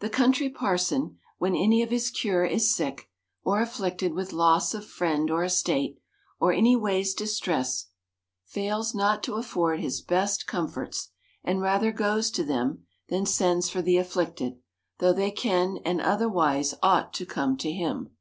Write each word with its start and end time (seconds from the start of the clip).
The 0.00 0.08
Country 0.08 0.48
Parson, 0.48 1.18
when 1.36 1.54
any 1.54 1.82
of 1.82 1.90
his 1.90 2.08
cure 2.10 2.42
is 2.42 2.74
sick, 2.74 3.10
or 3.44 3.60
afflicted 3.60 4.14
with 4.14 4.32
loss 4.32 4.72
of 4.72 4.86
friend 4.86 5.30
or 5.30 5.44
estate, 5.44 5.98
or 6.40 6.54
any 6.54 6.74
ways 6.74 7.12
dis 7.12 7.38
tressed, 7.38 7.90
fails 8.46 8.94
not 8.94 9.22
to 9.24 9.34
afford 9.34 9.80
his 9.80 10.00
best 10.00 10.46
comforts: 10.46 11.10
and 11.44 11.60
rather 11.60 11.92
goes 11.92 12.30
to 12.30 12.44
them, 12.44 12.86
than 13.10 13.26
sends 13.26 13.68
for 13.68 13.82
the 13.82 13.98
afflicted; 13.98 14.58
though 15.00 15.12
they 15.12 15.30
can, 15.30 15.76
and 15.84 16.00
otherwise 16.00 16.74
ought 16.82 17.12
to 17.12 17.26
come 17.26 17.58
to 17.58 17.70
him. 17.70 18.16